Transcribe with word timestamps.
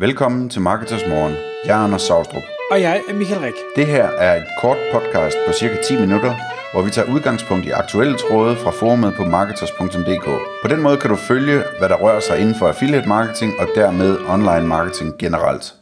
Velkommen 0.00 0.48
til 0.48 0.60
Marketers 0.60 1.06
Morgen. 1.08 1.34
Jeg 1.64 1.80
er 1.80 1.84
Anders 1.84 2.02
Saustrup. 2.02 2.42
Og 2.70 2.80
jeg 2.80 3.02
er 3.08 3.14
Michael 3.14 3.40
Rik. 3.40 3.54
Det 3.76 3.86
her 3.86 4.04
er 4.04 4.36
et 4.36 4.46
kort 4.60 4.76
podcast 4.92 5.36
på 5.46 5.52
cirka 5.52 5.76
10 5.82 6.00
minutter, 6.00 6.34
hvor 6.72 6.82
vi 6.82 6.90
tager 6.90 7.12
udgangspunkt 7.14 7.66
i 7.66 7.70
aktuelle 7.70 8.16
tråde 8.18 8.56
fra 8.56 8.70
forumet 8.70 9.14
på 9.16 9.24
marketers.dk. 9.24 10.24
På 10.62 10.68
den 10.68 10.82
måde 10.82 10.96
kan 10.96 11.10
du 11.10 11.16
følge, 11.16 11.62
hvad 11.78 11.88
der 11.88 11.96
rører 11.96 12.20
sig 12.20 12.38
inden 12.38 12.54
for 12.54 12.68
affiliate 12.68 13.08
marketing 13.08 13.52
og 13.58 13.68
dermed 13.74 14.18
online 14.28 14.66
marketing 14.66 15.18
generelt. 15.18 15.74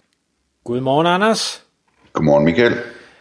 Godmorgen, 0.65 1.07
Anders. 1.07 1.63
Godmorgen, 2.13 2.45
Michael. 2.45 2.77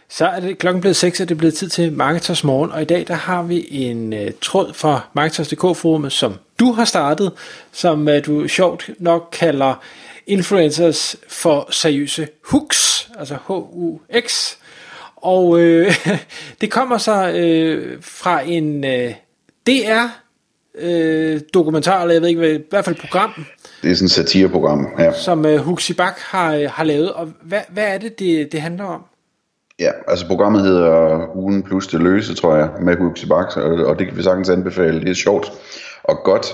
Så 0.08 0.26
er 0.26 0.40
det 0.40 0.58
klokken 0.58 0.80
blevet 0.80 0.96
6, 0.96 1.20
og 1.20 1.28
det 1.28 1.34
er 1.34 1.38
blevet 1.38 1.54
tid 1.54 1.68
til 1.68 1.92
Marketers 1.92 2.44
Morgen, 2.44 2.72
og 2.72 2.82
i 2.82 2.84
dag 2.84 3.04
der 3.08 3.14
har 3.14 3.42
vi 3.42 3.66
en 3.70 4.12
uh, 4.12 4.18
tråd 4.42 4.74
fra 4.74 5.00
Marketers.dk-forumet, 5.12 6.12
som 6.12 6.34
du 6.60 6.72
har 6.72 6.84
startet, 6.84 7.32
som 7.72 8.08
uh, 8.08 8.14
du 8.26 8.48
sjovt 8.48 8.90
nok 8.98 9.28
kalder 9.32 9.74
influencers 10.28 11.16
for 11.28 11.68
seriøse 11.70 12.28
hooks, 12.50 13.10
altså 13.18 13.34
H-U-X. 13.34 14.56
Og 15.16 15.60
øh, 15.60 15.94
det 16.60 16.70
kommer 16.70 16.98
så 16.98 17.30
øh, 17.30 17.98
fra 18.00 18.40
en 18.40 18.84
øh, 18.84 19.14
DR 19.66 20.06
øh, 20.78 21.40
dokumentar, 21.54 22.02
eller 22.02 22.14
jeg 22.14 22.22
ved 22.22 22.28
ikke 22.28 22.38
hvad, 22.38 22.54
i 22.54 22.62
hvert 22.70 22.84
fald 22.84 22.96
program. 22.96 23.44
Det 23.82 23.90
er 23.90 23.94
sådan 23.94 24.06
et 24.06 24.10
satireprogram, 24.10 24.86
ja. 24.98 25.12
Som 25.12 25.46
øh, 25.46 25.58
Huxi 25.58 25.94
Bak 25.94 26.18
har, 26.18 26.68
har 26.68 26.84
lavet, 26.84 27.12
og 27.12 27.28
hvad, 27.42 27.60
hvad 27.68 27.84
er 27.84 27.98
det, 27.98 28.18
det, 28.18 28.52
det 28.52 28.60
handler 28.60 28.84
om? 28.84 29.04
Ja, 29.80 29.90
altså 30.08 30.26
programmet 30.26 30.62
hedder 30.62 31.36
Ugen 31.36 31.62
plus 31.62 31.86
det 31.86 32.00
løse, 32.00 32.34
tror 32.34 32.56
jeg, 32.56 32.68
med 32.82 32.96
Huxi 32.96 33.26
Bak, 33.26 33.56
og, 33.56 33.86
og 33.86 33.98
det 33.98 34.06
kan 34.06 34.16
vi 34.16 34.22
sagtens 34.22 34.48
anbefale. 34.48 35.00
Det 35.00 35.08
er 35.08 35.14
sjovt 35.14 35.52
og 36.04 36.18
godt. 36.24 36.46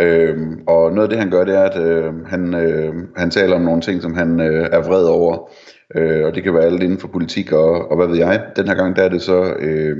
Øhm, 0.00 0.60
og 0.66 0.92
noget 0.92 1.02
af 1.02 1.08
det 1.08 1.18
han 1.18 1.30
gør, 1.30 1.44
det 1.44 1.54
er, 1.54 1.62
at 1.62 1.82
øh, 1.82 2.26
han, 2.26 2.54
øh, 2.54 2.94
han 3.16 3.30
taler 3.30 3.56
om 3.56 3.62
nogle 3.62 3.80
ting, 3.80 4.02
som 4.02 4.14
han 4.14 4.40
øh, 4.40 4.68
er 4.72 4.78
vred 4.78 5.04
over. 5.04 5.50
Øh, 5.94 6.24
og 6.26 6.34
det 6.34 6.42
kan 6.42 6.54
være 6.54 6.64
alt 6.64 6.82
inden 6.82 6.98
for 6.98 7.08
politik 7.08 7.52
og, 7.52 7.90
og 7.90 7.96
hvad 7.96 8.06
ved 8.06 8.16
jeg. 8.16 8.42
Den 8.56 8.68
her 8.68 8.74
gang 8.74 8.96
der 8.96 9.02
er 9.02 9.08
det 9.08 9.22
så 9.22 9.54
øh, 9.58 9.96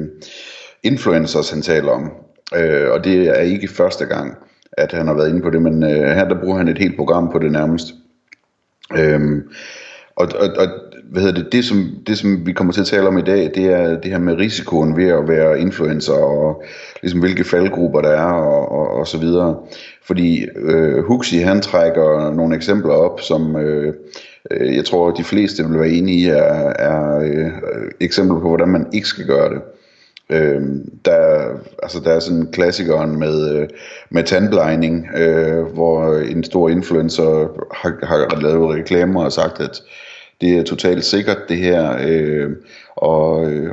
influencers, 0.82 1.50
han 1.50 1.62
taler 1.62 1.90
om. 1.90 2.10
Øh, 2.56 2.90
og 2.90 3.04
det 3.04 3.28
er 3.28 3.40
ikke 3.40 3.68
første 3.68 4.04
gang, 4.06 4.36
at 4.72 4.92
han 4.92 5.06
har 5.06 5.14
været 5.14 5.28
inde 5.28 5.42
på 5.42 5.50
det, 5.50 5.62
men 5.62 5.82
øh, 5.82 5.90
her 5.90 6.28
der 6.28 6.40
bruger 6.40 6.56
han 6.56 6.68
et 6.68 6.78
helt 6.78 6.96
program 6.96 7.32
på 7.32 7.38
det 7.38 7.52
nærmest. 7.52 7.86
Øh, 8.98 9.20
og, 10.16 10.28
og, 10.40 10.48
og 10.58 10.68
hvad 11.10 11.22
hedder 11.22 11.42
det, 11.42 11.52
det 11.52 11.64
som, 11.64 11.90
det 12.06 12.18
som 12.18 12.46
vi 12.46 12.52
kommer 12.52 12.72
til 12.72 12.80
at 12.80 12.86
tale 12.86 13.08
om 13.08 13.18
i 13.18 13.22
dag, 13.22 13.50
det 13.54 13.64
er 13.64 14.00
det 14.00 14.10
her 14.10 14.18
med 14.18 14.38
risikoen 14.38 14.96
ved 14.96 15.08
at 15.08 15.28
være 15.28 15.60
influencer, 15.60 16.12
og 16.14 16.62
ligesom 17.02 17.20
hvilke 17.20 17.44
faldgrupper 17.44 18.00
der 18.00 18.10
er, 18.10 18.32
og, 18.32 18.72
og, 18.72 18.90
og 18.90 19.06
så 19.06 19.18
videre. 19.18 19.56
Fordi 20.06 20.46
øh, 20.56 21.04
Huxi, 21.04 21.36
han 21.36 21.60
trækker 21.60 22.34
nogle 22.34 22.56
eksempler 22.56 22.92
op, 22.92 23.20
som 23.20 23.56
øh, 23.56 23.94
øh 24.50 24.76
jeg 24.76 24.84
tror, 24.84 25.10
de 25.10 25.24
fleste 25.24 25.64
vil 25.68 25.78
være 25.78 25.88
enige 25.88 26.18
i, 26.18 26.26
er, 26.26 26.72
er 26.78 27.18
øh, 27.18 27.50
eksempler 28.00 28.40
på, 28.40 28.48
hvordan 28.48 28.68
man 28.68 28.86
ikke 28.92 29.08
skal 29.08 29.26
gøre 29.26 29.54
det. 29.54 29.62
Øh, 30.30 30.62
der, 31.04 31.48
altså 31.82 32.00
der 32.04 32.10
er 32.10 32.20
sådan 32.20 32.48
klassikeren 32.52 33.18
med, 33.18 33.56
øh, 33.56 33.68
med 34.10 34.24
tandblejning, 34.24 35.08
øh, 35.16 35.64
hvor 35.64 36.14
en 36.14 36.44
stor 36.44 36.68
influencer 36.68 37.48
har, 37.74 38.06
har 38.06 38.40
lavet 38.40 38.74
reklamer 38.74 39.24
og 39.24 39.32
sagt, 39.32 39.60
at 39.60 39.82
det 40.40 40.58
er 40.58 40.62
totalt 40.62 41.04
sikkert 41.04 41.38
det 41.48 41.56
her, 41.56 41.96
øh, 42.08 42.50
og 42.96 43.52
øh, 43.52 43.72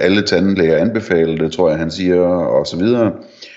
alle 0.00 0.22
tandlæger 0.22 0.76
anbefaler 0.76 1.36
det, 1.36 1.52
tror 1.52 1.70
jeg 1.70 1.78
han 1.78 1.90
siger, 1.90 2.20
og 2.26 2.66
så 2.66 2.76
videre. 2.76 3.12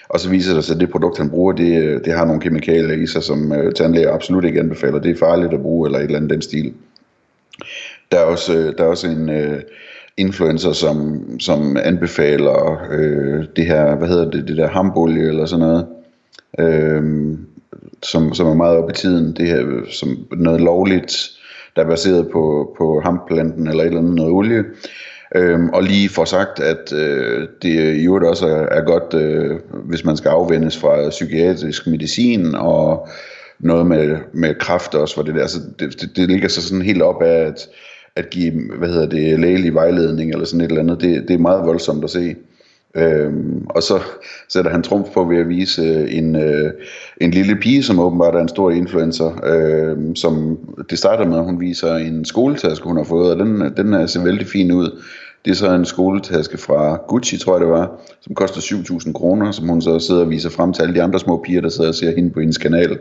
Og 0.10 0.20
så 0.20 0.30
viser 0.30 0.54
det 0.54 0.64
sig, 0.64 0.74
at 0.74 0.80
det 0.80 0.92
produkt 0.92 1.18
han 1.18 1.30
bruger, 1.30 1.54
det, 1.54 2.02
det 2.06 2.14
har 2.14 2.26
nogle 2.26 2.42
kemikalier 2.42 3.04
i 3.04 3.08
sig, 3.08 3.24
som 3.24 3.54
øh, 3.54 3.74
tandlæger 3.74 4.14
absolut 4.14 4.46
ikke 4.46 4.60
anbefaler. 4.60 5.00
Det 5.00 5.12
er 5.12 5.20
farligt 5.20 5.54
at 5.54 5.62
bruge, 5.62 5.88
eller 5.88 6.00
et 6.00 6.06
eller 6.06 6.18
andet 6.18 6.32
den 6.32 6.42
stil. 6.42 6.74
Der 8.12 8.18
er 8.18 8.24
også, 8.24 8.58
øh, 8.58 8.78
der 8.78 8.84
er 8.84 8.88
også 8.88 9.08
en 9.08 9.30
øh, 9.30 9.62
influencer, 10.18 10.72
som, 10.72 11.26
som 11.40 11.78
anbefaler 11.78 12.88
øh, 12.92 13.46
det 13.56 13.66
her, 13.66 13.96
hvad 13.96 14.08
hedder 14.08 14.32
det, 14.32 14.48
det 14.48 14.58
der 14.58 14.68
hambolie 14.68 15.28
eller 15.28 15.46
sådan 15.46 15.66
noget. 15.66 15.86
Øh, 16.60 17.38
som, 18.04 18.34
som 18.34 18.48
er 18.48 18.54
meget 18.54 18.78
op 18.78 18.90
i 18.90 18.94
tiden, 18.94 19.34
det 19.34 19.48
her 19.48 19.66
som 19.92 20.28
noget 20.32 20.62
lovligt, 20.62 21.16
der 21.76 21.82
er 21.84 21.88
baseret 21.88 22.30
på, 22.32 22.76
på 22.78 23.02
hamplanten 23.04 23.68
eller 23.68 23.84
et 23.84 23.88
eller 23.88 24.00
andet 24.00 24.16
noget 24.16 24.32
olie. 24.32 24.64
Øhm, 25.36 25.70
og 25.70 25.84
lige 25.84 26.10
for 26.10 26.26
sagt, 26.26 26.60
at 26.60 26.94
øh, 26.94 27.48
det 27.62 27.96
i 27.96 28.06
øvrigt 28.06 28.26
også 28.26 28.48
er, 28.48 28.66
er 28.78 28.82
godt, 28.82 29.14
øh, 29.14 29.60
hvis 29.86 30.06
man 30.06 30.18
skal 30.18 30.30
afvendes 30.30 30.78
fra 30.78 31.10
psykiatrisk 31.10 31.88
medicin 31.88 32.56
og 32.56 33.08
noget 33.60 33.88
med, 33.88 34.18
med 34.34 34.56
kraft 34.60 34.96
også, 34.96 35.16
for 35.16 35.22
det 35.22 35.36
der. 35.36 35.48
Så 35.48 35.60
det, 35.80 36.02
det, 36.02 36.10
det 36.16 36.30
ligger 36.30 36.48
så 36.48 36.62
sådan 36.62 36.82
helt 36.82 37.02
op 37.02 37.22
af 37.22 37.46
at, 37.46 37.68
at 38.16 38.30
give, 38.30 38.54
hvad 38.78 38.90
hedder 38.90 39.10
det, 39.10 39.40
lægelig 39.40 39.74
vejledning 39.74 40.32
eller 40.32 40.46
sådan 40.46 40.62
et 40.62 40.70
eller 40.70 40.82
andet. 40.82 41.02
Det, 41.02 41.28
det 41.28 41.34
er 41.34 41.38
meget 41.38 41.66
voldsomt 41.66 42.04
at 42.04 42.10
se. 42.10 42.36
Øhm, 42.96 43.66
og 43.70 43.84
så 43.84 44.00
sætter 44.50 44.72
han 44.72 44.84
trumf 44.84 45.08
på 45.14 45.24
ved 45.24 45.38
at 45.38 45.50
vise 45.50 45.82
øh, 45.82 46.18
en, 46.18 46.36
øh, 46.36 46.72
en 47.22 47.32
lille 47.32 47.56
pige, 47.56 47.84
som 47.84 48.00
åbenbart 48.00 48.36
er 48.36 48.40
en 48.40 48.48
stor 48.48 48.72
influencer, 48.72 49.42
øh, 49.46 50.16
som 50.16 50.60
det 50.90 50.98
starter 50.98 51.26
med, 51.26 51.38
at 51.38 51.44
hun 51.44 51.60
viser 51.60 51.96
en 51.96 52.26
skoletaske, 52.26 52.86
hun 52.86 52.98
har 52.98 53.04
fået, 53.04 53.32
og 53.32 53.40
den, 53.40 53.74
den 53.78 53.94
er, 53.94 54.06
ser 54.06 54.24
vældig 54.24 54.48
fin 54.48 54.72
ud. 54.72 55.02
Det 55.46 55.52
er 55.52 55.56
så 55.56 55.74
en 55.74 55.86
skoletaske 55.86 56.58
fra 56.58 57.00
Gucci, 57.08 57.38
tror 57.38 57.54
jeg 57.54 57.62
det 57.62 57.70
var, 57.70 58.02
som 58.22 58.36
koster 58.36 58.62
7.000 58.62 59.14
kroner, 59.14 59.52
som 59.52 59.68
hun 59.68 59.82
så 59.82 60.00
sidder 60.00 60.22
og 60.22 60.30
viser 60.30 60.50
frem 60.50 60.74
til 60.74 60.82
alle 60.82 60.96
de 60.96 61.04
andre 61.04 61.20
små 61.20 61.42
piger, 61.46 61.62
der 61.62 61.70
sidder 61.70 61.90
og 61.90 61.96
ser 61.96 62.16
hende 62.16 62.30
på 62.30 62.40
hendes 62.40 62.58
kanal. 62.58 63.00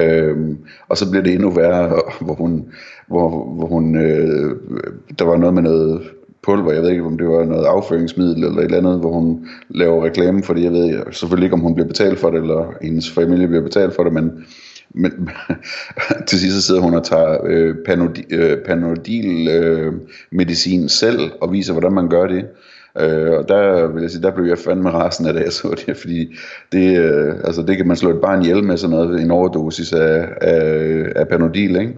Øhm, 0.00 0.58
og 0.88 0.96
så 0.96 1.10
blev 1.10 1.24
det 1.24 1.32
endnu 1.32 1.50
værre, 1.50 2.02
hvor 2.20 2.34
hun, 2.34 2.64
hvor, 3.08 3.54
hvor 3.54 3.66
hun 3.66 3.96
øh, 3.96 4.56
der 5.18 5.24
var 5.24 5.36
noget 5.36 5.54
med 5.54 5.62
noget 5.62 6.02
pulver, 6.46 6.72
jeg 6.72 6.82
ved 6.82 6.90
ikke 6.90 7.02
om 7.02 7.18
det 7.18 7.28
var 7.28 7.44
noget 7.44 7.64
afføringsmiddel 7.64 8.44
eller 8.44 8.58
et 8.58 8.64
eller 8.64 8.78
andet, 8.78 9.00
hvor 9.00 9.12
hun 9.12 9.48
laver 9.68 10.04
reklame 10.04 10.42
for 10.42 10.54
det, 10.54 10.62
jeg 10.62 10.72
ved 10.72 11.02
selvfølgelig 11.12 11.46
ikke 11.46 11.54
om 11.54 11.60
hun 11.60 11.74
bliver 11.74 11.88
betalt 11.88 12.18
for 12.18 12.30
det, 12.30 12.40
eller 12.40 12.72
hendes 12.82 13.10
familie 13.10 13.46
bliver 13.46 13.62
betalt 13.62 13.94
for 13.94 14.04
det, 14.04 14.12
men, 14.12 14.30
men 14.94 15.30
til 16.28 16.38
sidst 16.40 16.56
så 16.56 16.62
sidder 16.62 16.80
hun 16.80 16.94
og 16.94 17.04
tager 17.04 17.38
øh, 17.46 17.74
panodil, 17.86 18.24
øh, 18.30 18.58
panodil 18.66 19.48
øh, 19.48 19.92
medicin 20.30 20.88
selv 20.88 21.20
og 21.40 21.52
viser 21.52 21.72
hvordan 21.72 21.92
man 21.92 22.08
gør 22.08 22.26
det. 22.26 22.44
Øh, 23.00 23.32
og 23.38 23.48
der 23.48 23.86
vil 23.86 24.02
jeg 24.02 24.10
sige, 24.10 24.22
der 24.22 24.30
blev 24.30 24.46
jeg 24.46 24.58
fandme 24.58 24.90
rasen 24.90 25.26
af 25.26 25.34
det, 25.34 25.42
jeg 25.44 25.52
så 25.52 25.82
det, 25.86 25.96
fordi 25.96 26.36
det, 26.72 26.98
øh, 26.98 27.34
altså 27.44 27.62
det 27.62 27.76
kan 27.76 27.88
man 27.88 27.96
slå 27.96 28.10
et 28.10 28.20
barn 28.20 28.42
ihjel 28.42 28.64
med 28.64 28.76
sådan 28.76 28.96
noget, 28.96 29.20
en 29.20 29.30
overdosis 29.30 29.92
af, 29.92 30.28
af, 30.40 31.12
af 31.16 31.28
panodil, 31.28 31.76
ikke? 31.76 31.94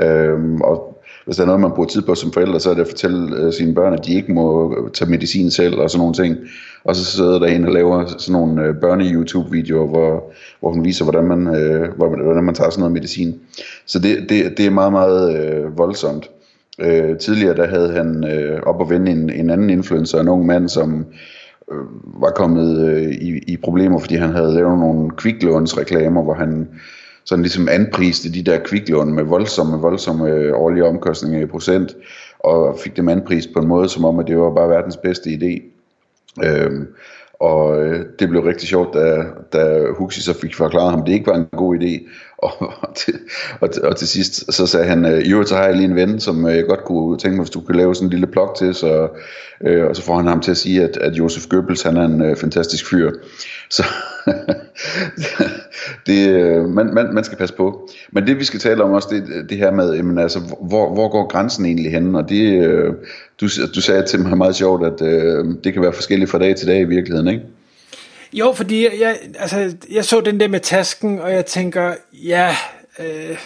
Øhm, 0.00 0.60
og 0.60 0.94
hvis 1.26 1.36
der 1.36 1.42
er 1.42 1.46
noget, 1.46 1.60
man 1.60 1.70
bruger 1.70 1.88
tid 1.88 2.02
på 2.02 2.14
som 2.14 2.32
forældre, 2.32 2.60
så 2.60 2.70
er 2.70 2.74
det 2.74 2.80
at 2.80 2.88
fortælle 2.88 3.36
øh, 3.36 3.52
sine 3.52 3.74
børn, 3.74 3.92
at 3.92 4.06
de 4.06 4.14
ikke 4.14 4.32
må 4.32 4.74
tage 4.94 5.10
medicin 5.10 5.50
selv 5.50 5.74
og 5.78 5.90
sådan 5.90 6.00
nogle 6.00 6.14
ting. 6.14 6.36
Og 6.84 6.96
så 6.96 7.04
sidder 7.04 7.38
der 7.38 7.46
en 7.46 7.64
og 7.64 7.72
laver 7.72 8.06
sådan 8.06 8.32
nogle 8.32 8.62
øh, 8.62 8.74
børne-YouTube-videoer, 8.74 9.86
hvor, 9.86 10.32
hvor 10.60 10.72
hun 10.72 10.84
viser, 10.84 11.04
hvordan 11.04 11.24
man, 11.24 11.54
øh, 11.56 11.92
hvordan 11.96 12.44
man 12.44 12.54
tager 12.54 12.70
sådan 12.70 12.80
noget 12.80 12.92
medicin. 12.92 13.40
Så 13.86 13.98
det, 13.98 14.16
det, 14.28 14.58
det 14.58 14.66
er 14.66 14.70
meget, 14.70 14.92
meget 14.92 15.36
øh, 15.36 15.78
voldsomt. 15.78 16.30
Øh, 16.80 17.18
tidligere 17.18 17.56
der 17.56 17.66
havde 17.66 17.92
han 17.92 18.24
øh, 18.24 18.60
op 18.62 18.80
at 18.80 18.90
vende 18.90 19.12
en, 19.12 19.30
en 19.30 19.50
anden 19.50 19.70
influencer, 19.70 20.20
en 20.20 20.28
ung 20.28 20.46
mand, 20.46 20.68
som 20.68 21.06
øh, 21.72 21.78
var 22.22 22.30
kommet 22.30 22.88
øh, 22.88 23.10
i, 23.10 23.38
i 23.38 23.56
problemer, 23.56 23.98
fordi 23.98 24.14
han 24.14 24.30
havde 24.30 24.54
lavet 24.54 24.78
nogle 24.78 25.10
kviklånsreklamer, 25.10 26.22
hvor 26.22 26.34
han 26.34 26.68
sådan 27.24 27.42
ligesom 27.42 27.68
anpriste 27.70 28.32
de 28.32 28.42
der 28.42 28.58
kviklån 28.58 29.14
med 29.14 29.24
voldsomme, 29.24 29.76
voldsomme 29.76 30.30
øh, 30.30 30.52
årlige 30.54 30.84
omkostninger 30.84 31.40
i 31.40 31.46
procent, 31.46 31.96
og 32.38 32.78
fik 32.84 32.96
dem 32.96 33.08
anprist 33.08 33.48
på 33.52 33.58
en 33.58 33.68
måde, 33.68 33.88
som 33.88 34.04
om, 34.04 34.18
at 34.18 34.26
det 34.26 34.38
var 34.38 34.54
bare 34.54 34.68
verdens 34.68 34.96
bedste 34.96 35.30
idé. 35.30 35.62
Øhm, 36.44 36.86
og 37.40 37.84
øh, 37.84 38.06
det 38.18 38.28
blev 38.28 38.42
rigtig 38.42 38.68
sjovt, 38.68 38.94
da, 38.94 39.24
da 39.52 39.86
Huxi 39.98 40.22
så 40.22 40.40
fik 40.40 40.54
forklaret 40.54 40.90
ham, 40.90 41.00
at 41.00 41.06
det 41.06 41.12
ikke 41.12 41.26
var 41.26 41.36
en 41.36 41.46
god 41.52 41.76
idé. 41.76 42.00
Og, 42.38 42.52
og, 42.60 42.94
til, 42.94 43.14
og, 43.60 43.68
og 43.82 43.96
til 43.96 44.08
sidst, 44.08 44.54
så 44.54 44.66
sagde 44.66 44.86
han, 44.86 45.04
øh, 45.04 45.30
jo, 45.30 45.44
så 45.44 45.56
har 45.56 45.64
jeg 45.64 45.74
lige 45.76 45.84
en 45.84 45.94
ven, 45.94 46.20
som 46.20 46.46
øh, 46.46 46.56
jeg 46.56 46.64
godt 46.64 46.84
kunne 46.84 47.18
tænke 47.18 47.36
mig, 47.36 47.44
hvis 47.44 47.50
du 47.50 47.60
kunne 47.60 47.76
lave 47.76 47.94
sådan 47.94 48.06
en 48.06 48.10
lille 48.10 48.26
plok 48.26 48.56
til, 48.56 48.74
så, 48.74 49.08
øh, 49.60 49.86
og 49.86 49.96
så 49.96 50.02
får 50.02 50.16
han 50.16 50.26
ham 50.26 50.40
til 50.40 50.50
at 50.50 50.56
sige, 50.56 50.82
at, 50.82 50.96
at 50.96 51.12
Josef 51.12 51.46
Goebbels, 51.46 51.82
han 51.82 51.96
er 51.96 52.04
en 52.04 52.22
øh, 52.22 52.36
fantastisk 52.36 52.90
fyr. 52.90 53.10
Så 53.70 53.84
det, 56.06 56.28
øh, 56.28 56.68
man, 56.68 56.94
man, 56.94 57.14
man 57.14 57.24
skal 57.24 57.38
passe 57.38 57.54
på. 57.54 57.88
Men 58.12 58.26
det 58.26 58.38
vi 58.38 58.44
skal 58.44 58.60
tale 58.60 58.84
om 58.84 58.92
også, 58.92 59.08
det, 59.10 59.50
det 59.50 59.58
her 59.58 59.70
med, 59.70 59.94
jamen, 59.94 60.18
altså, 60.18 60.38
hvor, 60.60 60.94
hvor 60.94 61.08
går 61.08 61.28
grænsen 61.28 61.66
egentlig 61.66 61.92
hen? 61.92 62.14
Og 62.14 62.28
det, 62.28 62.64
øh, 62.64 62.94
du, 63.40 63.48
du 63.74 63.80
sagde 63.80 64.06
til 64.06 64.20
mig 64.20 64.38
meget 64.38 64.56
sjovt, 64.56 64.86
at 64.86 65.02
øh, 65.02 65.44
det 65.64 65.72
kan 65.72 65.82
være 65.82 65.92
forskelligt 65.92 66.30
fra 66.30 66.38
dag 66.38 66.56
til 66.56 66.68
dag 66.68 66.80
i 66.80 66.84
virkeligheden, 66.84 67.28
ikke? 67.28 67.44
Jo, 68.32 68.52
fordi 68.52 69.02
jeg, 69.02 69.16
altså, 69.38 69.76
jeg 69.92 70.04
så 70.04 70.20
den 70.20 70.40
der 70.40 70.48
med 70.48 70.60
tasken, 70.60 71.20
og 71.20 71.32
jeg 71.32 71.46
tænker, 71.46 71.94
ja, 72.12 72.56
øh, 72.98 73.38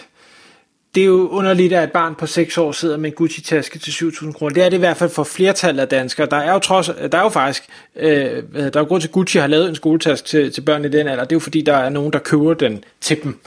det 0.94 1.00
er 1.02 1.06
jo 1.06 1.28
underligt, 1.28 1.72
at 1.72 1.84
et 1.84 1.92
barn 1.92 2.14
på 2.14 2.26
6 2.26 2.58
år 2.58 2.72
sidder 2.72 2.96
med 2.96 3.10
en 3.10 3.14
Gucci-taske 3.16 3.78
til 3.78 3.90
7.000 3.90 4.32
kroner. 4.32 4.54
Det 4.54 4.64
er 4.64 4.68
det 4.68 4.76
i 4.76 4.78
hvert 4.78 4.96
fald 4.96 5.10
for 5.10 5.24
flertallet 5.24 5.80
af 5.82 5.88
danskere. 5.88 6.26
Der 6.26 6.36
er 6.36 6.52
jo, 6.52 6.58
trods, 6.58 6.86
der 7.12 7.18
er 7.18 7.22
jo 7.22 7.28
faktisk, 7.28 7.62
øh, 7.96 8.42
der 8.54 8.70
er 8.74 8.80
jo 8.80 8.84
grund 8.84 9.00
til, 9.00 9.08
at 9.08 9.12
Gucci 9.12 9.38
har 9.38 9.46
lavet 9.46 9.68
en 9.68 9.74
skoletaske 9.74 10.28
til, 10.28 10.52
til 10.52 10.60
børn 10.60 10.84
i 10.84 10.88
den 10.88 11.08
alder. 11.08 11.24
Det 11.24 11.32
er 11.32 11.36
jo 11.36 11.40
fordi, 11.40 11.62
der 11.62 11.76
er 11.76 11.88
nogen, 11.88 12.12
der 12.12 12.18
køber 12.18 12.54
den 12.54 12.84
til 13.00 13.22
dem. 13.22 13.38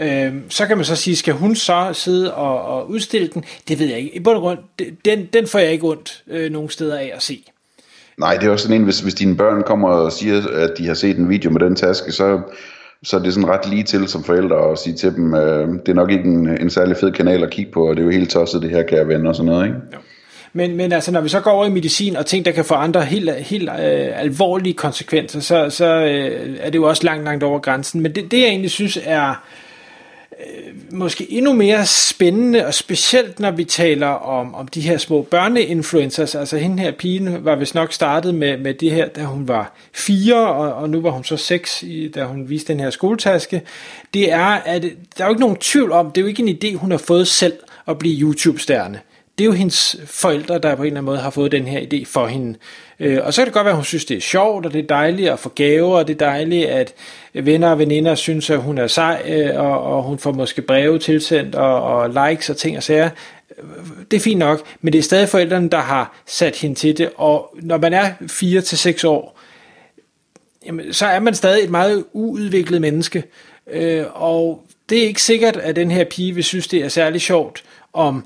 Øh, 0.00 0.34
så 0.48 0.66
kan 0.66 0.76
man 0.76 0.84
så 0.84 0.96
sige, 0.96 1.16
skal 1.16 1.34
hun 1.34 1.56
så 1.56 1.90
sidde 1.92 2.34
og, 2.34 2.62
og 2.62 2.90
udstille 2.90 3.28
den? 3.28 3.44
Det 3.68 3.78
ved 3.78 3.86
jeg 3.86 3.98
ikke. 3.98 4.16
I 4.16 4.20
bund 4.20 4.36
og 4.36 4.42
grund, 4.42 4.58
den, 5.04 5.26
den 5.32 5.46
får 5.46 5.58
jeg 5.58 5.72
ikke 5.72 5.86
ondt 5.86 6.22
øh, 6.28 6.52
nogen 6.52 6.70
steder 6.70 6.98
af 6.98 7.12
at 7.14 7.22
se. 7.22 7.44
Nej, 8.18 8.36
det 8.36 8.46
er 8.46 8.50
også 8.50 8.62
sådan 8.62 8.80
en, 8.80 8.84
hvis, 8.84 9.00
hvis 9.00 9.14
dine 9.14 9.36
børn 9.36 9.62
kommer 9.62 9.88
og 9.88 10.12
siger, 10.12 10.48
at 10.48 10.70
de 10.78 10.86
har 10.86 10.94
set 10.94 11.16
en 11.16 11.28
video 11.28 11.50
med 11.50 11.60
den 11.60 11.76
taske, 11.76 12.12
så, 12.12 12.40
så 13.02 13.18
det 13.18 13.26
er 13.26 13.30
sådan 13.30 13.48
ret 13.48 13.68
lige 13.68 13.82
til 13.82 14.08
som 14.08 14.24
forældre 14.24 14.70
at 14.72 14.78
sige 14.78 14.96
til 14.96 15.14
dem, 15.14 15.34
øh, 15.34 15.68
det 15.68 15.88
er 15.88 15.94
nok 15.94 16.10
ikke 16.10 16.24
en, 16.24 16.48
en 16.60 16.70
særlig 16.70 16.96
fed 16.96 17.12
kanal 17.12 17.42
at 17.42 17.50
kigge 17.50 17.72
på, 17.72 17.88
og 17.88 17.96
det 17.96 18.02
er 18.02 18.06
jo 18.06 18.12
helt 18.12 18.30
tosset 18.30 18.62
det 18.62 18.70
her, 18.70 18.82
kære 18.82 19.08
venner 19.08 19.28
og 19.28 19.36
sådan 19.36 19.52
noget, 19.52 19.66
ikke? 19.66 19.78
Jo. 19.92 19.98
Men, 20.52 20.76
men 20.76 20.92
altså, 20.92 21.12
når 21.12 21.20
vi 21.20 21.28
så 21.28 21.40
går 21.40 21.50
over 21.50 21.66
i 21.66 21.70
medicin 21.70 22.16
og 22.16 22.26
ting, 22.26 22.44
der 22.44 22.50
kan 22.50 22.64
få 22.64 22.74
andre 22.74 23.04
helt, 23.04 23.30
helt 23.30 23.68
øh, 23.68 24.20
alvorlige 24.20 24.74
konsekvenser, 24.74 25.40
så, 25.40 25.70
så 25.70 25.86
øh, 25.86 26.56
er 26.60 26.70
det 26.70 26.78
jo 26.78 26.88
også 26.88 27.04
langt, 27.04 27.24
langt 27.24 27.44
over 27.44 27.58
grænsen. 27.58 28.00
Men 28.00 28.14
det, 28.14 28.30
det 28.30 28.40
jeg 28.40 28.48
egentlig 28.48 28.70
synes 28.70 28.98
er 29.04 29.44
øh, 30.40 30.72
måske 30.90 31.32
endnu 31.32 31.52
mere 31.52 31.86
spændende, 31.86 32.66
og 32.66 32.74
specielt 32.74 33.40
når 33.40 33.50
vi 33.50 33.64
taler 33.64 34.06
om, 34.06 34.54
om 34.54 34.68
de 34.68 34.80
her 34.80 34.98
små 34.98 35.22
børneinfluencers, 35.22 36.34
altså 36.34 36.56
hende 36.56 36.82
her 36.82 36.90
pigen 36.90 37.44
var 37.44 37.56
vist 37.56 37.74
nok 37.74 37.92
startet 37.92 38.34
med, 38.34 38.58
med 38.58 38.74
det 38.74 38.90
her, 38.90 39.08
da 39.08 39.24
hun 39.24 39.48
var 39.48 39.72
fire, 39.92 40.48
og, 40.48 40.74
og 40.74 40.90
nu 40.90 41.00
var 41.00 41.10
hun 41.10 41.24
så 41.24 41.36
seks, 41.36 41.84
da 42.14 42.24
hun 42.24 42.48
viste 42.48 42.72
den 42.72 42.80
her 42.80 42.90
skoletaske, 42.90 43.62
det 44.14 44.32
er, 44.32 44.46
at 44.46 44.82
der 45.18 45.24
er 45.24 45.28
jo 45.28 45.30
ikke 45.30 45.40
nogen 45.40 45.56
tvivl 45.56 45.92
om, 45.92 46.10
det 46.10 46.20
er 46.20 46.22
jo 46.22 46.28
ikke 46.28 46.42
en 46.42 46.58
idé, 46.64 46.76
hun 46.76 46.90
har 46.90 46.98
fået 46.98 47.28
selv 47.28 47.54
at 47.86 47.98
blive 47.98 48.20
YouTube-stjerne 48.20 49.00
det 49.38 49.44
er 49.44 49.46
jo 49.46 49.52
hendes 49.52 49.96
forældre, 50.06 50.58
der 50.58 50.74
på 50.74 50.82
en 50.82 50.86
eller 50.86 51.00
anden 51.00 51.04
måde 51.04 51.18
har 51.18 51.30
fået 51.30 51.52
den 51.52 51.66
her 51.66 51.80
idé 51.80 52.04
for 52.06 52.26
hende. 52.26 52.58
Øh, 53.00 53.18
og 53.22 53.34
så 53.34 53.40
kan 53.40 53.46
det 53.46 53.54
godt 53.54 53.64
være, 53.64 53.72
at 53.72 53.76
hun 53.76 53.84
synes, 53.84 54.04
det 54.04 54.16
er 54.16 54.20
sjovt, 54.20 54.66
og 54.66 54.72
det 54.72 54.78
er 54.78 54.86
dejligt 54.86 55.30
at 55.30 55.38
få 55.38 55.48
gaver, 55.48 55.98
og 55.98 56.08
det 56.08 56.14
er 56.22 56.26
dejligt, 56.26 56.66
at 56.66 56.94
venner 57.34 57.70
og 57.70 57.78
veninder 57.78 58.14
synes, 58.14 58.50
at 58.50 58.58
hun 58.58 58.78
er 58.78 58.86
sej, 58.86 59.22
øh, 59.26 59.60
og, 59.60 59.82
og 59.82 60.02
hun 60.02 60.18
får 60.18 60.32
måske 60.32 60.62
breve 60.62 60.98
tilsendt, 60.98 61.54
og, 61.54 61.82
og 61.82 62.28
likes 62.28 62.50
og 62.50 62.56
ting 62.56 62.76
og 62.76 62.82
sager. 62.82 63.10
Det 64.10 64.16
er 64.16 64.20
fint 64.20 64.38
nok, 64.38 64.62
men 64.80 64.92
det 64.92 64.98
er 64.98 65.02
stadig 65.02 65.28
forældrene, 65.28 65.68
der 65.68 65.80
har 65.80 66.22
sat 66.26 66.56
hende 66.56 66.74
til 66.74 66.98
det, 66.98 67.10
og 67.16 67.56
når 67.62 67.78
man 67.78 67.92
er 67.92 68.12
4 68.28 68.60
til 68.60 68.78
seks 68.78 69.04
år, 69.04 69.40
jamen, 70.66 70.92
så 70.92 71.06
er 71.06 71.20
man 71.20 71.34
stadig 71.34 71.64
et 71.64 71.70
meget 71.70 72.04
uudviklet 72.12 72.80
menneske, 72.80 73.24
øh, 73.70 74.04
og 74.14 74.62
det 74.88 74.98
er 74.98 75.06
ikke 75.06 75.22
sikkert, 75.22 75.56
at 75.56 75.76
den 75.76 75.90
her 75.90 76.04
pige 76.04 76.34
vil 76.34 76.44
synes, 76.44 76.68
det 76.68 76.84
er 76.84 76.88
særlig 76.88 77.20
sjovt, 77.20 77.64
om 77.92 78.24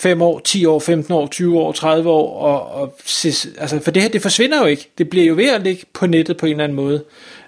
5 0.00 0.22
år, 0.22 0.38
10 0.38 0.66
år, 0.66 0.78
15 0.78 1.14
år, 1.14 1.26
20 1.26 1.58
år, 1.58 1.72
30 1.72 2.10
år, 2.10 2.40
og, 2.40 2.82
og 2.82 2.96
altså, 3.58 3.80
for 3.84 3.90
det 3.90 4.02
her, 4.02 4.08
det 4.08 4.22
forsvinder 4.22 4.58
jo 4.58 4.66
ikke. 4.66 4.90
Det 4.98 5.10
bliver 5.10 5.26
jo 5.26 5.34
ved 5.34 5.48
at 5.48 5.62
ligge 5.62 5.84
på 5.92 6.06
nettet 6.06 6.36
på 6.36 6.46
en 6.46 6.52
eller 6.52 6.64
anden 6.64 6.76
måde. 6.76 7.04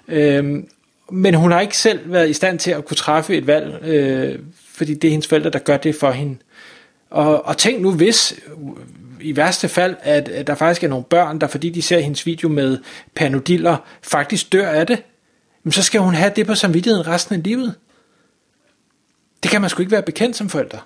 Øhm, 0.07 0.69
men 1.11 1.33
hun 1.33 1.51
har 1.51 1.61
ikke 1.61 1.77
selv 1.77 1.99
været 2.11 2.29
i 2.29 2.33
stand 2.33 2.59
til 2.59 2.71
at 2.71 2.85
kunne 2.85 2.97
træffe 2.97 3.37
et 3.37 3.47
valg, 3.47 3.85
øh, 3.85 4.39
fordi 4.73 4.93
det 4.93 5.07
er 5.07 5.11
hendes 5.11 5.27
forældre, 5.27 5.49
der 5.49 5.59
gør 5.59 5.77
det 5.77 5.95
for 5.95 6.11
hende. 6.11 6.37
Og, 7.09 7.45
og 7.45 7.57
tænk 7.57 7.81
nu, 7.81 7.91
hvis 7.91 8.39
i 9.21 9.35
værste 9.35 9.67
fald, 9.67 9.95
at, 10.01 10.29
at 10.29 10.47
der 10.47 10.55
faktisk 10.55 10.83
er 10.83 10.87
nogle 10.87 11.05
børn, 11.05 11.39
der 11.39 11.47
fordi 11.47 11.69
de 11.69 11.81
ser 11.81 11.99
hendes 11.99 12.25
video 12.25 12.49
med 12.49 12.77
panodiller, 13.15 13.77
faktisk 14.01 14.53
dør 14.53 14.69
af 14.69 14.87
det, 14.87 15.03
men 15.63 15.71
så 15.71 15.83
skal 15.83 16.01
hun 16.01 16.13
have 16.13 16.31
det 16.35 16.47
på 16.47 16.55
samvittigheden 16.55 17.07
resten 17.07 17.35
af 17.35 17.43
livet. 17.43 17.75
Det 19.43 19.51
kan 19.51 19.61
man 19.61 19.69
sgu 19.69 19.81
ikke 19.81 19.91
være 19.91 20.01
bekendt 20.01 20.35
som 20.35 20.49
forældre. 20.49 20.79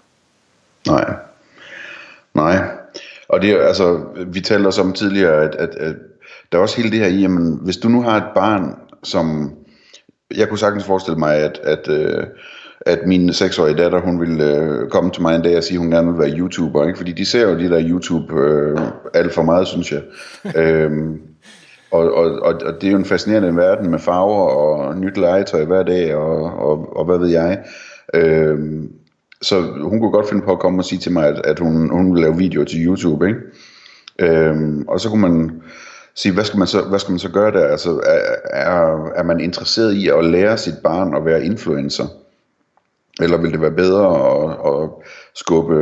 Nej. 0.87 1.15
Nej, 2.37 2.57
og 3.29 3.41
det 3.41 3.51
er 3.51 3.61
altså, 3.61 3.99
vi 4.27 4.39
talte 4.39 4.67
også 4.67 4.81
om 4.81 4.93
tidligere, 4.93 5.43
at, 5.43 5.55
at, 5.55 5.75
at 5.75 5.95
der 6.51 6.57
er 6.57 6.61
også 6.61 6.77
hele 6.77 6.91
det 6.91 6.99
her 6.99 7.07
i, 7.07 7.21
jamen, 7.21 7.59
hvis 7.63 7.77
du 7.77 7.89
nu 7.89 8.01
har 8.01 8.17
et 8.17 8.31
barn, 8.35 8.75
som, 9.03 9.51
jeg 10.35 10.49
kunne 10.49 10.59
sagtens 10.59 10.85
forestille 10.85 11.19
mig, 11.19 11.35
at, 11.35 11.59
at, 11.63 11.89
øh, 11.89 12.23
at 12.85 12.99
min 13.05 13.33
seksårige 13.33 13.77
datter, 13.77 14.01
hun 14.01 14.19
ville 14.19 14.55
øh, 14.55 14.89
komme 14.89 15.11
til 15.11 15.21
mig 15.21 15.35
en 15.35 15.41
dag 15.41 15.57
og 15.57 15.63
sige, 15.63 15.75
at 15.75 15.79
hun 15.79 15.91
gerne 15.91 16.11
vil 16.11 16.19
være 16.19 16.37
YouTuber, 16.39 16.87
ikke? 16.87 16.97
fordi 16.97 17.11
de 17.11 17.25
ser 17.25 17.49
jo 17.49 17.59
de 17.59 17.69
der 17.69 17.89
YouTube 17.89 18.33
øh, 18.39 18.77
alt 19.13 19.33
for 19.33 19.43
meget, 19.43 19.67
synes 19.67 19.91
jeg. 19.91 20.01
øhm, 20.61 21.21
og, 21.91 22.13
og, 22.13 22.39
og, 22.41 22.53
og 22.65 22.81
det 22.81 22.87
er 22.87 22.91
jo 22.91 22.97
en 22.97 23.05
fascinerende 23.05 23.55
verden 23.55 23.91
med 23.91 23.99
farver 23.99 24.49
og 24.49 24.97
nyt 24.97 25.17
legetøj 25.17 25.65
hver 25.65 25.83
dag, 25.83 26.15
og, 26.15 26.43
og, 26.43 26.97
og 26.97 27.05
hvad 27.05 27.17
ved 27.17 27.27
jeg. 27.27 27.63
Øhm, 28.13 28.91
så 29.41 29.61
hun 29.61 29.99
kunne 29.99 30.11
godt 30.11 30.29
finde 30.29 30.45
på 30.45 30.51
at 30.51 30.59
komme 30.59 30.81
og 30.81 30.85
sige 30.85 30.99
til 30.99 31.11
mig, 31.11 31.27
at, 31.27 31.45
at 31.45 31.59
hun, 31.59 31.89
hun 31.89 32.13
ville 32.13 32.21
lave 32.21 32.37
videoer 32.37 32.65
til 32.65 32.85
YouTube, 32.85 33.27
ikke? 33.27 33.39
Øhm, 34.19 34.85
og 34.87 34.99
så 34.99 35.09
kunne 35.09 35.21
man 35.21 35.61
sige, 36.15 36.33
hvad 36.33 36.43
skal 36.43 36.59
man 36.59 36.67
så, 36.67 36.81
hvad 36.81 36.99
skal 36.99 37.11
man 37.11 37.19
så 37.19 37.29
gøre 37.29 37.51
der? 37.51 37.67
Altså, 37.67 37.99
er, 38.53 39.09
er, 39.15 39.23
man 39.23 39.39
interesseret 39.39 39.93
i 39.93 40.09
at 40.09 40.25
lære 40.25 40.57
sit 40.57 40.77
barn 40.83 41.15
at 41.15 41.25
være 41.25 41.45
influencer? 41.45 42.05
Eller 43.21 43.37
vil 43.37 43.51
det 43.51 43.61
være 43.61 43.71
bedre 43.71 44.05
at, 44.05 44.73
at 44.73 44.89
skubbe 45.35 45.73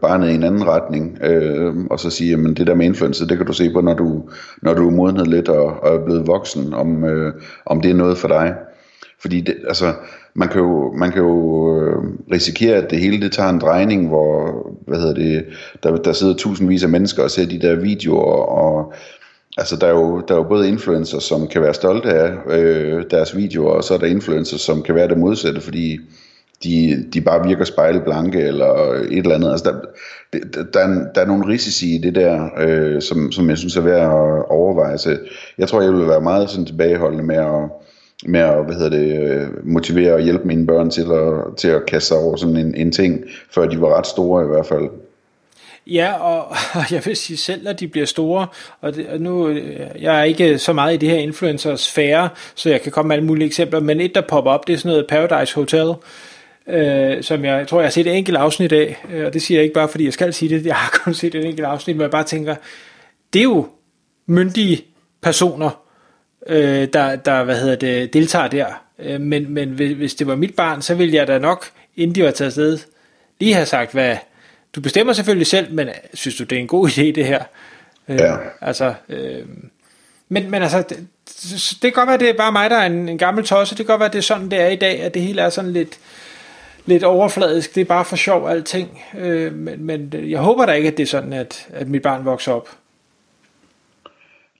barnet 0.00 0.30
i 0.30 0.34
en 0.34 0.42
anden 0.42 0.66
retning, 0.66 1.18
øh, 1.22 1.74
og 1.90 2.00
så 2.00 2.10
sige, 2.10 2.32
at 2.32 2.56
det 2.56 2.66
der 2.66 2.74
med 2.74 2.86
influencer, 2.86 3.26
det 3.26 3.36
kan 3.36 3.46
du 3.46 3.52
se 3.52 3.72
på, 3.72 3.80
når 3.80 3.94
du, 3.94 4.22
når 4.62 4.74
du 4.74 4.86
er 4.86 4.92
modnet 4.92 5.26
lidt 5.26 5.48
og, 5.48 5.64
og 5.82 5.94
er 5.94 6.04
blevet 6.04 6.26
voksen, 6.26 6.74
om, 6.74 7.04
øh, 7.04 7.34
om 7.66 7.80
det 7.80 7.90
er 7.90 7.94
noget 7.94 8.18
for 8.18 8.28
dig. 8.28 8.54
Fordi 9.20 9.40
det, 9.40 9.56
altså, 9.68 9.92
man 10.34 10.48
kan 10.48 10.60
jo, 10.60 10.92
man 10.92 11.12
kan 11.12 11.22
jo 11.22 11.80
øh, 11.80 12.02
risikere, 12.32 12.76
at 12.76 12.90
det 12.90 13.00
hele 13.00 13.20
det 13.20 13.32
tager 13.32 13.48
en 13.48 13.60
drejning, 13.60 14.08
hvor 14.08 14.66
hvad 14.86 14.98
hedder 14.98 15.14
det, 15.14 15.44
der, 15.82 15.96
der 15.96 16.12
sidder 16.12 16.34
tusindvis 16.34 16.82
af 16.82 16.88
mennesker 16.88 17.22
og 17.22 17.30
ser 17.30 17.46
de 17.46 17.60
der 17.60 17.74
videoer, 17.74 18.42
og 18.42 18.92
altså, 19.56 19.76
der, 19.76 19.86
er 19.86 19.90
jo, 19.90 20.20
der 20.28 20.34
er 20.34 20.38
jo 20.38 20.48
både 20.48 20.68
influencers, 20.68 21.22
som 21.22 21.48
kan 21.48 21.62
være 21.62 21.74
stolte 21.74 22.08
af 22.10 22.32
øh, 22.48 23.04
deres 23.10 23.36
videoer, 23.36 23.72
og 23.72 23.84
så 23.84 23.94
er 23.94 23.98
der 23.98 24.06
influencers, 24.06 24.60
som 24.60 24.82
kan 24.82 24.94
være 24.94 25.08
det 25.08 25.18
modsatte, 25.18 25.60
fordi 25.60 25.98
de, 26.64 27.04
de 27.14 27.20
bare 27.20 27.46
virker 27.46 27.64
spejlblanke 27.64 28.40
eller 28.40 28.92
et 28.92 29.18
eller 29.18 29.34
andet. 29.34 29.50
Altså 29.50 29.64
der, 30.32 30.38
der, 30.38 30.64
der, 30.64 30.80
er, 30.80 31.12
der 31.14 31.20
er 31.20 31.26
nogle 31.26 31.46
risici 31.46 31.94
i 31.94 31.98
det 31.98 32.14
der, 32.14 32.48
øh, 32.58 33.02
som, 33.02 33.32
som 33.32 33.48
jeg 33.48 33.58
synes 33.58 33.76
er 33.76 33.80
værd 33.80 34.02
at 34.02 34.44
overveje. 34.50 34.98
Så 34.98 35.18
jeg 35.58 35.68
tror, 35.68 35.82
jeg 35.82 35.92
vil 35.92 36.08
være 36.08 36.20
meget 36.20 36.50
sådan 36.50 36.66
tilbageholdende 36.66 37.24
med 37.24 37.36
at, 37.36 37.70
med 38.26 38.40
at 38.40 38.64
hvad 38.64 38.74
hedder 38.74 38.90
det, 38.90 39.30
øh, 39.30 39.66
motivere 39.66 40.14
og 40.14 40.20
hjælpe 40.20 40.46
mine 40.46 40.66
børn 40.66 40.90
til 40.90 41.06
at, 41.12 41.56
til 41.56 41.68
at 41.68 41.86
kaste 41.86 42.08
sig 42.08 42.16
over 42.16 42.36
sådan 42.36 42.56
en, 42.56 42.74
en 42.74 42.92
ting, 42.92 43.24
før 43.54 43.66
de 43.66 43.80
var 43.80 43.98
ret 43.98 44.06
store 44.06 44.44
i 44.44 44.48
hvert 44.48 44.66
fald. 44.66 44.88
Ja, 45.86 46.12
og, 46.12 46.46
og 46.78 46.92
jeg 46.92 47.06
vil 47.06 47.16
sige 47.16 47.36
selv, 47.36 47.68
at 47.68 47.80
de 47.80 47.88
bliver 47.88 48.06
store, 48.06 48.46
og, 48.80 48.96
det, 48.96 49.06
og 49.08 49.20
nu, 49.20 49.48
øh, 49.48 49.80
jeg 50.00 50.20
er 50.20 50.24
ikke 50.24 50.58
så 50.58 50.72
meget 50.72 50.94
i 50.94 50.96
det 50.96 51.10
her 51.10 51.18
influencers 51.18 51.80
sfære, 51.80 52.28
så 52.54 52.70
jeg 52.70 52.82
kan 52.82 52.92
komme 52.92 53.08
med 53.08 53.16
alle 53.16 53.26
mulige 53.26 53.46
eksempler, 53.46 53.80
men 53.80 54.00
et, 54.00 54.14
der 54.14 54.20
popper 54.20 54.50
op, 54.50 54.66
det 54.66 54.72
er 54.72 54.76
sådan 54.76 54.88
noget 54.88 55.06
Paradise 55.08 55.54
Hotel, 55.54 55.94
øh, 56.66 57.22
som 57.22 57.44
jeg, 57.44 57.58
jeg 57.58 57.68
tror, 57.68 57.80
jeg 57.80 57.86
har 57.86 57.90
set 57.90 58.06
et 58.06 58.16
enkelt 58.16 58.36
afsnit 58.36 58.72
af, 58.72 59.04
øh, 59.12 59.26
og 59.26 59.34
det 59.34 59.42
siger 59.42 59.58
jeg 59.58 59.64
ikke 59.64 59.74
bare, 59.74 59.88
fordi 59.88 60.04
jeg 60.04 60.12
skal 60.12 60.32
sige 60.32 60.56
det, 60.56 60.66
jeg 60.72 60.76
har 60.76 61.00
kun 61.04 61.14
set 61.14 61.34
et 61.34 61.44
enkelt 61.44 61.66
afsnit, 61.66 61.96
men 61.96 62.02
jeg 62.02 62.10
bare 62.10 62.24
tænker, 62.24 62.54
det 63.32 63.38
er 63.38 63.44
jo 63.44 63.66
myndige 64.26 64.84
personer, 65.22 65.89
øh, 66.46 66.88
der, 66.92 67.16
der 67.16 67.44
hvad 67.44 67.60
hedder 67.60 67.76
det, 67.76 68.12
deltager 68.12 68.48
der. 68.48 68.66
Øh, 68.98 69.20
men, 69.20 69.50
men 69.54 69.68
hvis 69.68 70.14
det 70.14 70.26
var 70.26 70.36
mit 70.36 70.54
barn, 70.54 70.82
så 70.82 70.94
ville 70.94 71.14
jeg 71.14 71.26
da 71.26 71.38
nok, 71.38 71.66
inden 71.96 72.14
de 72.14 72.24
var 72.24 72.30
taget 72.30 72.48
afsted, 72.48 72.78
lige 73.40 73.54
have 73.54 73.66
sagt, 73.66 73.92
hvad, 73.92 74.16
du 74.74 74.80
bestemmer 74.80 75.12
selvfølgelig 75.12 75.46
selv, 75.46 75.72
men 75.74 75.88
synes 76.14 76.36
du, 76.36 76.44
det 76.44 76.56
er 76.56 76.60
en 76.60 76.66
god 76.66 76.88
idé, 76.90 77.02
det 77.02 77.24
her? 77.24 77.42
Øh, 78.08 78.16
ja. 78.16 78.36
Altså, 78.60 78.94
øh, 79.08 79.42
men, 80.28 80.50
men 80.50 80.62
altså, 80.62 80.82
det, 80.82 80.98
det 81.72 81.80
kan 81.80 81.92
godt 81.92 82.08
være, 82.08 82.18
det 82.18 82.28
er 82.28 82.36
bare 82.36 82.52
mig, 82.52 82.70
der 82.70 82.76
er 82.76 82.86
en, 82.86 83.08
en 83.08 83.18
gammel 83.18 83.44
tosse. 83.44 83.76
Det 83.76 83.86
kan 83.86 83.92
godt 83.92 84.00
være, 84.00 84.08
det 84.08 84.18
er 84.18 84.22
sådan, 84.22 84.50
det 84.50 84.60
er 84.60 84.68
i 84.68 84.76
dag, 84.76 85.02
at 85.02 85.14
det 85.14 85.22
hele 85.22 85.42
er 85.42 85.50
sådan 85.50 85.72
lidt, 85.72 85.98
lidt 86.86 87.04
overfladisk. 87.04 87.74
Det 87.74 87.80
er 87.80 87.84
bare 87.84 88.04
for 88.04 88.16
sjov 88.16 88.48
alting. 88.48 89.02
Øh, 89.18 89.52
men, 89.54 89.84
men 89.84 90.10
jeg 90.14 90.38
håber 90.38 90.66
da 90.66 90.72
ikke, 90.72 90.88
at 90.88 90.96
det 90.96 91.02
er 91.02 91.06
sådan, 91.06 91.32
at, 91.32 91.66
at 91.72 91.88
mit 91.88 92.02
barn 92.02 92.24
vokser 92.24 92.52
op. 92.52 92.68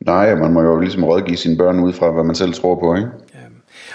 Nej, 0.06 0.34
man 0.34 0.52
må 0.52 0.62
jo 0.62 0.80
ligesom 0.80 1.04
rådgive 1.04 1.36
sine 1.36 1.56
børn 1.56 1.80
ud 1.80 1.92
fra, 1.92 2.10
hvad 2.10 2.24
man 2.24 2.34
selv 2.34 2.52
tror 2.52 2.80
på, 2.80 2.96
ikke? 2.96 3.08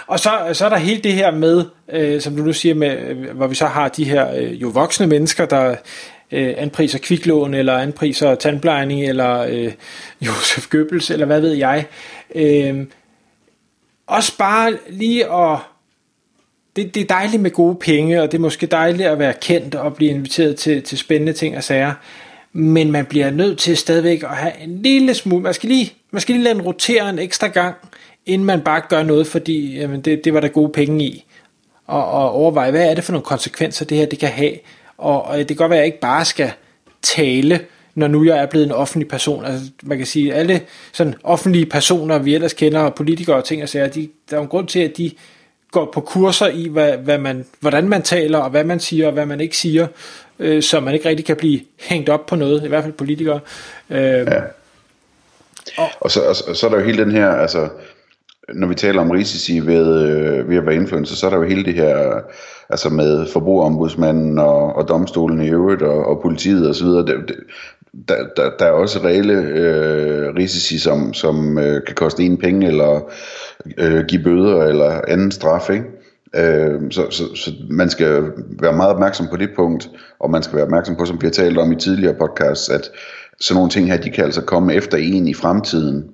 Og 0.07 0.19
så, 0.19 0.29
så 0.53 0.65
er 0.65 0.69
der 0.69 0.77
helt 0.77 1.03
det 1.03 1.13
her 1.13 1.31
med, 1.31 1.65
øh, 1.89 2.21
som 2.21 2.35
du 2.35 2.43
nu 2.43 2.53
siger, 2.53 2.75
med, 2.75 2.97
øh, 2.97 3.35
hvor 3.35 3.47
vi 3.47 3.55
så 3.55 3.65
har 3.65 3.87
de 3.87 4.03
her 4.03 4.35
øh, 4.35 4.61
jo 4.61 4.67
voksne 4.67 5.07
mennesker, 5.07 5.45
der 5.45 5.75
øh, 6.31 6.53
anpriser 6.57 6.99
kviklån, 6.99 7.53
eller 7.53 7.77
anpriser 7.77 8.35
tandplejning, 8.35 9.03
eller 9.03 9.39
øh, 9.39 9.71
Josef 10.25 10.69
Goebbels, 10.69 11.09
eller 11.09 11.25
hvad 11.25 11.41
ved 11.41 11.53
jeg. 11.53 11.85
Øh, 12.35 12.85
også 14.07 14.37
bare 14.37 14.77
lige 14.89 15.33
at 15.33 15.59
det, 16.75 16.95
det 16.95 17.01
er 17.01 17.07
dejligt 17.07 17.41
med 17.41 17.51
gode 17.51 17.75
penge, 17.75 18.21
og 18.21 18.31
det 18.31 18.37
er 18.37 18.41
måske 18.41 18.65
dejligt 18.65 19.09
at 19.09 19.19
være 19.19 19.33
kendt 19.33 19.75
og 19.75 19.95
blive 19.95 20.11
inviteret 20.11 20.55
til, 20.55 20.83
til 20.83 20.97
spændende 20.97 21.33
ting 21.33 21.57
og 21.57 21.63
sager 21.63 21.93
men 22.57 22.91
man 22.91 23.05
bliver 23.05 23.31
nødt 23.31 23.57
til 23.57 23.77
stadigvæk 23.77 24.23
at 24.23 24.29
have 24.29 24.53
en 24.61 24.81
lille 24.81 25.13
smule, 25.13 25.43
man 25.43 25.53
skal 25.53 25.69
lige, 25.69 25.93
man 26.11 26.21
skal 26.21 26.35
lige 26.35 26.43
lade 26.43 26.55
den 26.55 26.61
rotere 26.61 27.09
en 27.09 27.19
ekstra 27.19 27.47
gang, 27.47 27.75
inden 28.25 28.45
man 28.45 28.61
bare 28.61 28.81
gør 28.89 29.03
noget, 29.03 29.27
fordi 29.27 29.77
jamen, 29.79 30.01
det, 30.01 30.21
det 30.23 30.33
var 30.33 30.39
der 30.39 30.47
gode 30.47 30.71
penge 30.71 31.05
i, 31.05 31.25
og, 31.87 32.11
og 32.11 32.31
overveje, 32.31 32.71
hvad 32.71 32.89
er 32.89 32.95
det 32.95 33.03
for 33.03 33.11
nogle 33.11 33.25
konsekvenser, 33.25 33.85
det 33.85 33.97
her 33.97 34.05
det 34.05 34.19
kan 34.19 34.29
have, 34.29 34.53
og, 34.97 35.25
og 35.25 35.37
det 35.37 35.47
kan 35.47 35.55
godt 35.55 35.69
være, 35.69 35.79
at 35.79 35.81
jeg 35.81 35.85
ikke 35.85 35.99
bare 35.99 36.25
skal 36.25 36.51
tale, 37.01 37.59
når 37.95 38.07
nu 38.07 38.25
jeg 38.25 38.37
er 38.37 38.45
blevet 38.45 38.65
en 38.65 38.71
offentlig 38.71 39.07
person. 39.07 39.45
Altså, 39.45 39.71
man 39.83 39.97
kan 39.97 40.07
sige, 40.07 40.33
alle 40.33 40.61
sådan 40.93 41.15
offentlige 41.23 41.65
personer, 41.65 42.17
vi 42.17 42.35
ellers 42.35 42.53
kender, 42.53 42.79
og 42.79 42.95
politikere 42.95 43.35
og 43.35 43.43
ting 43.43 43.63
og 43.63 43.69
sager, 43.69 43.87
de, 43.87 44.09
der 44.29 44.37
er 44.37 44.41
en 44.41 44.47
grund 44.47 44.67
til, 44.67 44.79
at 44.79 44.97
de 44.97 45.11
går 45.71 45.91
på 45.93 46.01
kurser 46.01 46.47
i, 46.47 46.67
hvad, 46.67 46.97
hvad 46.97 47.17
man, 47.17 47.45
hvordan 47.59 47.89
man 47.89 48.01
taler, 48.01 48.37
og 48.37 48.49
hvad 48.49 48.63
man 48.63 48.79
siger, 48.79 49.07
og 49.07 49.13
hvad 49.13 49.25
man 49.25 49.41
ikke 49.41 49.57
siger, 49.57 49.87
øh, 50.39 50.63
så 50.63 50.79
man 50.79 50.93
ikke 50.93 51.09
rigtig 51.09 51.25
kan 51.25 51.35
blive 51.35 51.59
hængt 51.79 52.09
op 52.09 52.25
på 52.25 52.35
noget, 52.35 52.63
i 52.63 52.67
hvert 52.67 52.83
fald 52.83 52.93
politikere. 52.93 53.39
Øh, 53.89 53.99
ja. 53.99 54.41
Og, 55.77 55.89
og, 55.99 56.11
så, 56.11 56.21
og, 56.47 56.55
så 56.55 56.65
er 56.65 56.69
der 56.69 56.79
jo 56.79 56.85
hele 56.85 57.03
den 57.03 57.11
her, 57.11 57.29
altså, 57.29 57.69
når 58.53 58.67
vi 58.67 58.75
taler 58.75 59.01
om 59.01 59.11
risici 59.11 59.59
ved, 59.59 60.09
øh, 60.09 60.49
ved 60.49 60.57
at 60.57 60.65
være 60.65 60.75
influencer, 60.75 61.15
så 61.15 61.25
er 61.25 61.29
der 61.29 61.37
jo 61.37 61.43
hele 61.43 61.65
det 61.65 61.73
her, 61.73 62.21
altså 62.69 62.89
med 62.89 63.27
forbrugerombudsmanden 63.33 64.39
og, 64.39 64.75
og 64.75 64.87
domstolen 64.87 65.41
i 65.41 65.49
øvrigt, 65.49 65.81
og, 65.81 66.05
og 66.05 66.21
politiet 66.21 66.69
osv., 66.69 66.87
det, 66.87 67.35
der, 68.07 68.15
der, 68.37 68.51
der 68.59 68.65
er 68.65 68.71
også 68.71 68.99
reelle 69.03 69.33
øh, 69.33 70.35
risici, 70.35 70.79
som, 70.79 71.13
som 71.13 71.57
øh, 71.57 71.83
kan 71.85 71.95
koste 71.95 72.23
en 72.23 72.37
penge, 72.37 72.67
eller 72.67 73.01
øh, 73.77 74.05
give 74.05 74.23
bøder, 74.23 74.63
eller 74.63 75.01
anden 75.07 75.31
straf, 75.31 75.69
ikke? 75.69 75.85
Øh, 76.35 76.91
så, 76.91 77.05
så, 77.09 77.35
så 77.35 77.51
man 77.69 77.89
skal 77.89 78.31
være 78.61 78.73
meget 78.73 78.93
opmærksom 78.93 79.27
på 79.27 79.37
det 79.37 79.49
punkt, 79.55 79.89
og 80.19 80.31
man 80.31 80.43
skal 80.43 80.55
være 80.55 80.65
opmærksom 80.65 80.95
på, 80.95 81.05
som 81.05 81.21
vi 81.21 81.27
har 81.27 81.31
talt 81.31 81.57
om 81.57 81.71
i 81.71 81.75
tidligere 81.75 82.13
podcasts, 82.13 82.69
at 82.69 82.89
sådan 83.39 83.57
nogle 83.57 83.69
ting 83.69 83.87
her, 83.87 83.97
de 83.97 84.09
kan 84.09 84.23
altså 84.23 84.41
komme 84.41 84.73
efter 84.73 84.97
en 84.97 85.27
i 85.27 85.33
fremtiden. 85.33 86.05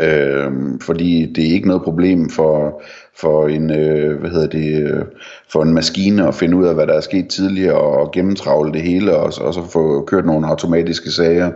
Øh, 0.00 0.52
fordi 0.80 1.32
det 1.32 1.44
er 1.44 1.52
ikke 1.52 1.68
noget 1.68 1.82
problem 1.82 2.30
for, 2.30 2.82
for 3.16 3.48
en 3.48 3.70
øh, 3.70 4.20
hvad 4.20 4.30
hedder 4.30 4.46
det 4.46 4.82
øh, 4.82 5.04
for 5.48 5.62
en 5.62 5.74
maskine 5.74 6.28
at 6.28 6.34
finde 6.34 6.56
ud 6.56 6.66
af 6.66 6.74
hvad 6.74 6.86
der 6.86 6.92
er 6.92 7.00
sket 7.00 7.28
tidligere 7.28 7.78
og 7.78 8.12
gennemtravle 8.12 8.72
det 8.72 8.82
hele 8.82 9.16
og, 9.16 9.24
og 9.24 9.54
så 9.54 9.68
få 9.72 10.04
kørt 10.04 10.26
nogle 10.26 10.46
automatiske 10.46 11.10
sager. 11.10 11.52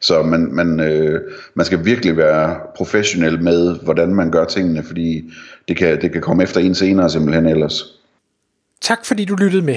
Så 0.00 0.22
man, 0.22 0.48
man, 0.52 0.80
øh, 0.80 1.20
man 1.54 1.66
skal 1.66 1.84
virkelig 1.84 2.16
være 2.16 2.56
professionel 2.76 3.42
med 3.42 3.74
hvordan 3.82 4.14
man 4.14 4.30
gør 4.30 4.44
tingene 4.44 4.82
fordi 4.82 5.30
det 5.68 5.76
kan, 5.76 6.00
det 6.00 6.12
kan 6.12 6.20
komme 6.20 6.42
efter 6.42 6.60
en 6.60 6.74
senere 6.74 7.10
simpelthen 7.10 7.46
ellers. 7.46 7.84
Tak 8.80 9.04
fordi 9.04 9.24
du 9.24 9.34
lyttede 9.34 9.62
med 9.62 9.76